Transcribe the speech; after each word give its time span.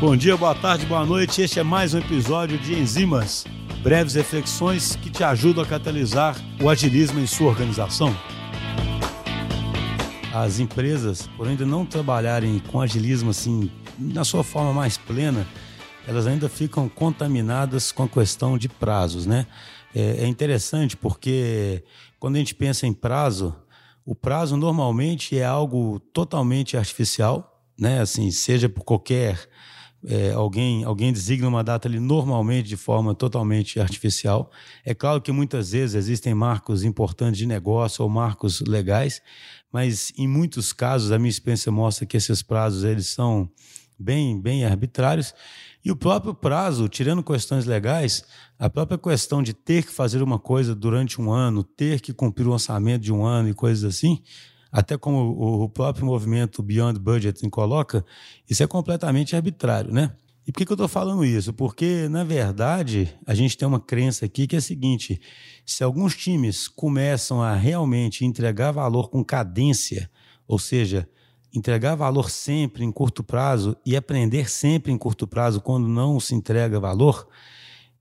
Bom 0.00 0.16
dia, 0.16 0.36
boa 0.36 0.54
tarde, 0.54 0.84
boa 0.86 1.06
noite. 1.06 1.40
Este 1.40 1.60
é 1.60 1.62
mais 1.62 1.94
um 1.94 1.98
episódio 1.98 2.58
de 2.58 2.74
Enzimas, 2.74 3.46
breves 3.82 4.14
reflexões 4.14 4.96
que 4.96 5.08
te 5.08 5.22
ajudam 5.22 5.62
a 5.62 5.66
catalisar 5.66 6.36
o 6.60 6.68
agilismo 6.68 7.20
em 7.20 7.26
sua 7.26 7.48
organização. 7.48 8.14
As 10.34 10.58
empresas, 10.58 11.28
por 11.36 11.46
ainda 11.46 11.64
não 11.64 11.86
trabalharem 11.86 12.58
com 12.70 12.80
agilismo 12.80 13.30
assim 13.30 13.70
na 13.96 14.24
sua 14.24 14.42
forma 14.42 14.72
mais 14.72 14.98
plena, 14.98 15.46
elas 16.06 16.26
ainda 16.26 16.48
ficam 16.48 16.88
contaminadas 16.88 17.92
com 17.92 18.02
a 18.02 18.08
questão 18.08 18.58
de 18.58 18.68
prazos, 18.68 19.26
né? 19.26 19.46
É, 19.94 20.24
é 20.24 20.26
interessante 20.26 20.96
porque 20.96 21.84
quando 22.18 22.34
a 22.34 22.38
gente 22.40 22.54
pensa 22.54 22.84
em 22.84 22.92
prazo, 22.92 23.54
o 24.04 24.14
prazo 24.14 24.56
normalmente 24.56 25.38
é 25.38 25.44
algo 25.44 26.00
totalmente 26.12 26.76
artificial, 26.76 27.62
né? 27.78 28.00
Assim, 28.00 28.30
seja 28.32 28.68
por 28.68 28.82
qualquer 28.84 29.48
é, 30.06 30.32
alguém, 30.32 30.84
alguém 30.84 31.12
designa 31.12 31.48
uma 31.48 31.64
data 31.64 31.88
ali 31.88 31.98
normalmente 31.98 32.68
de 32.68 32.76
forma 32.76 33.14
totalmente 33.14 33.80
artificial. 33.80 34.50
É 34.84 34.94
claro 34.94 35.20
que 35.20 35.32
muitas 35.32 35.72
vezes 35.72 35.94
existem 35.94 36.34
marcos 36.34 36.84
importantes 36.84 37.38
de 37.38 37.46
negócio 37.46 38.02
ou 38.02 38.08
marcos 38.10 38.60
legais, 38.60 39.22
mas 39.72 40.12
em 40.16 40.28
muitos 40.28 40.72
casos 40.72 41.10
a 41.10 41.18
minha 41.18 41.30
experiência 41.30 41.72
mostra 41.72 42.06
que 42.06 42.16
esses 42.16 42.42
prazos 42.42 42.84
eles 42.84 43.06
são 43.08 43.50
bem, 43.98 44.40
bem 44.40 44.64
arbitrários. 44.64 45.34
E 45.84 45.90
o 45.90 45.96
próprio 45.96 46.34
prazo, 46.34 46.88
tirando 46.88 47.22
questões 47.22 47.66
legais, 47.66 48.24
a 48.58 48.70
própria 48.70 48.96
questão 48.98 49.42
de 49.42 49.52
ter 49.52 49.84
que 49.84 49.92
fazer 49.92 50.22
uma 50.22 50.38
coisa 50.38 50.74
durante 50.74 51.20
um 51.20 51.30
ano, 51.30 51.62
ter 51.62 52.00
que 52.00 52.12
cumprir 52.12 52.46
o 52.46 52.52
orçamento 52.52 53.02
de 53.02 53.12
um 53.12 53.24
ano 53.24 53.48
e 53.48 53.54
coisas 53.54 53.84
assim, 53.84 54.22
até 54.74 54.98
como 54.98 55.62
o 55.62 55.68
próprio 55.68 56.04
movimento 56.04 56.60
Beyond 56.60 56.98
Budgeting 56.98 57.48
coloca, 57.48 58.04
isso 58.50 58.60
é 58.60 58.66
completamente 58.66 59.36
arbitrário, 59.36 59.92
né? 59.92 60.16
E 60.44 60.50
por 60.50 60.58
que, 60.58 60.66
que 60.66 60.72
eu 60.72 60.74
estou 60.74 60.88
falando 60.88 61.24
isso? 61.24 61.52
Porque, 61.52 62.08
na 62.08 62.24
verdade, 62.24 63.16
a 63.24 63.36
gente 63.36 63.56
tem 63.56 63.68
uma 63.68 63.78
crença 63.78 64.26
aqui 64.26 64.48
que 64.48 64.56
é 64.56 64.58
a 64.58 64.60
seguinte: 64.60 65.20
se 65.64 65.84
alguns 65.84 66.16
times 66.16 66.66
começam 66.66 67.40
a 67.40 67.54
realmente 67.54 68.24
entregar 68.24 68.72
valor 68.72 69.10
com 69.10 69.24
cadência, 69.24 70.10
ou 70.44 70.58
seja, 70.58 71.08
entregar 71.54 71.94
valor 71.94 72.28
sempre 72.28 72.84
em 72.84 72.90
curto 72.90 73.22
prazo 73.22 73.76
e 73.86 73.96
aprender 73.96 74.50
sempre 74.50 74.90
em 74.90 74.98
curto 74.98 75.24
prazo 75.24 75.60
quando 75.60 75.86
não 75.86 76.18
se 76.18 76.34
entrega 76.34 76.80
valor, 76.80 77.28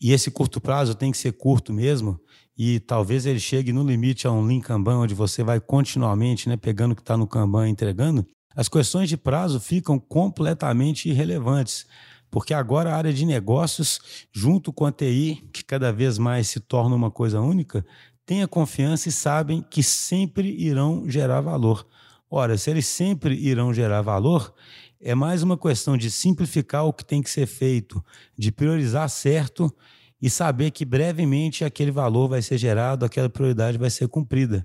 e 0.00 0.12
esse 0.12 0.30
curto 0.30 0.60
prazo 0.60 0.94
tem 0.94 1.12
que 1.12 1.18
ser 1.18 1.32
curto 1.32 1.72
mesmo, 1.72 2.18
e 2.56 2.80
talvez 2.80 3.26
ele 3.26 3.40
chegue 3.40 3.72
no 3.72 3.82
limite 3.82 4.26
a 4.26 4.32
um 4.32 4.44
Lean 4.44 4.60
Kanban, 4.60 4.98
onde 4.98 5.14
você 5.14 5.42
vai 5.42 5.60
continuamente 5.60 6.48
né, 6.48 6.56
pegando 6.56 6.92
o 6.92 6.96
que 6.96 7.02
está 7.02 7.16
no 7.16 7.26
Kanban 7.26 7.68
e 7.68 7.70
entregando, 7.70 8.26
as 8.54 8.68
questões 8.68 9.08
de 9.08 9.16
prazo 9.16 9.60
ficam 9.60 9.98
completamente 9.98 11.08
irrelevantes. 11.08 11.86
Porque 12.30 12.54
agora 12.54 12.92
a 12.92 12.96
área 12.96 13.12
de 13.12 13.26
negócios, 13.26 14.26
junto 14.32 14.72
com 14.72 14.86
a 14.86 14.92
TI, 14.92 15.42
que 15.52 15.64
cada 15.64 15.92
vez 15.92 16.16
mais 16.16 16.48
se 16.48 16.60
torna 16.60 16.94
uma 16.94 17.10
coisa 17.10 17.40
única, 17.40 17.84
tem 18.24 18.42
a 18.42 18.48
confiança 18.48 19.08
e 19.08 19.12
sabem 19.12 19.64
que 19.68 19.82
sempre 19.82 20.48
irão 20.48 21.08
gerar 21.08 21.40
valor. 21.40 21.86
Ora, 22.30 22.56
se 22.56 22.70
eles 22.70 22.86
sempre 22.86 23.34
irão 23.34 23.74
gerar 23.74 24.02
valor, 24.02 24.54
é 25.00 25.16
mais 25.16 25.42
uma 25.42 25.58
questão 25.58 25.96
de 25.96 26.08
simplificar 26.08 26.84
o 26.84 26.92
que 26.92 27.04
tem 27.04 27.20
que 27.20 27.28
ser 27.28 27.46
feito, 27.46 28.04
de 28.38 28.52
priorizar 28.52 29.10
certo 29.10 29.74
e 30.22 30.30
saber 30.30 30.70
que 30.70 30.84
brevemente 30.84 31.64
aquele 31.64 31.90
valor 31.90 32.28
vai 32.28 32.40
ser 32.40 32.56
gerado, 32.56 33.04
aquela 33.04 33.28
prioridade 33.28 33.76
vai 33.76 33.90
ser 33.90 34.06
cumprida. 34.06 34.64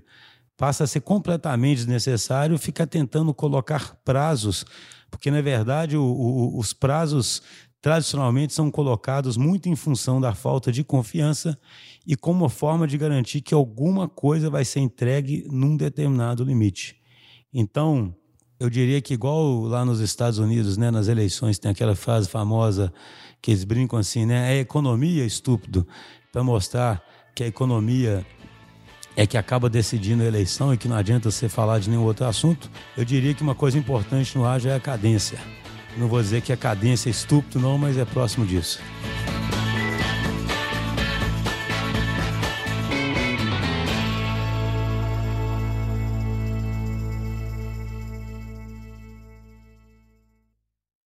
Passa 0.56 0.84
a 0.84 0.86
ser 0.86 1.00
completamente 1.00 1.78
desnecessário 1.78 2.56
ficar 2.56 2.86
tentando 2.86 3.34
colocar 3.34 3.96
prazos, 4.04 4.64
porque 5.10 5.28
na 5.28 5.40
verdade 5.42 5.96
o, 5.96 6.04
o, 6.04 6.58
os 6.58 6.72
prazos 6.72 7.42
tradicionalmente 7.82 8.52
são 8.52 8.70
colocados 8.70 9.36
muito 9.36 9.68
em 9.68 9.74
função 9.74 10.20
da 10.20 10.34
falta 10.34 10.70
de 10.70 10.84
confiança 10.84 11.58
e 12.06 12.14
como 12.14 12.48
forma 12.48 12.86
de 12.86 12.96
garantir 12.96 13.40
que 13.40 13.54
alguma 13.54 14.08
coisa 14.08 14.48
vai 14.48 14.64
ser 14.64 14.80
entregue 14.80 15.46
num 15.50 15.76
determinado 15.76 16.44
limite. 16.44 16.96
Então, 17.58 18.14
eu 18.60 18.68
diria 18.68 19.00
que 19.00 19.14
igual 19.14 19.62
lá 19.62 19.82
nos 19.82 20.00
Estados 20.00 20.38
Unidos, 20.38 20.76
né, 20.76 20.90
nas 20.90 21.08
eleições 21.08 21.58
tem 21.58 21.70
aquela 21.70 21.96
frase 21.96 22.28
famosa 22.28 22.92
que 23.40 23.50
eles 23.50 23.64
brincam 23.64 23.98
assim, 23.98 24.26
né? 24.26 24.54
É 24.54 24.60
economia, 24.60 25.24
estúpido, 25.24 25.88
para 26.30 26.44
mostrar 26.44 27.02
que 27.34 27.42
a 27.42 27.46
economia 27.46 28.26
é 29.16 29.26
que 29.26 29.38
acaba 29.38 29.70
decidindo 29.70 30.22
a 30.22 30.26
eleição 30.26 30.74
e 30.74 30.76
que 30.76 30.86
não 30.86 30.96
adianta 30.96 31.30
você 31.30 31.48
falar 31.48 31.78
de 31.78 31.88
nenhum 31.88 32.04
outro 32.04 32.26
assunto. 32.26 32.70
Eu 32.94 33.06
diria 33.06 33.32
que 33.32 33.42
uma 33.42 33.54
coisa 33.54 33.78
importante 33.78 34.36
no 34.36 34.44
ágil 34.44 34.70
é 34.70 34.74
a 34.74 34.80
cadência. 34.80 35.38
Não 35.96 36.08
vou 36.08 36.20
dizer 36.20 36.42
que 36.42 36.52
a 36.52 36.58
cadência 36.58 37.08
é 37.08 37.10
estúpido, 37.10 37.58
não, 37.58 37.78
mas 37.78 37.96
é 37.96 38.04
próximo 38.04 38.44
disso. 38.44 38.80